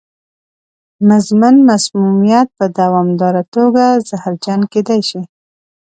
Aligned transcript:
مزمن 1.07 1.55
مسمومیت 1.69 2.47
په 2.57 2.65
دوامداره 2.79 3.43
توګه 3.55 3.83
زهرجن 4.07 4.61
کېدل 4.73 5.01
دي. 5.11 5.21